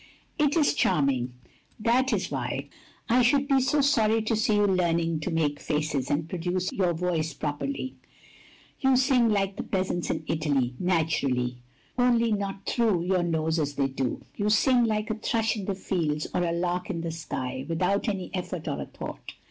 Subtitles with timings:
[0.39, 1.33] "It is charming.
[1.79, 2.69] That is why
[3.07, 6.93] I should be so sorry to see you learning to make faces, and produce your
[6.95, 7.93] voice properly.
[8.79, 11.57] You sing like the peasants in Italy— ^naturally;
[11.99, 14.23] only not through your nose as they do!
[14.35, 18.07] you sing like a thrush in the fields or a lark in the sky— ^without
[18.07, 19.33] an effort or a thought.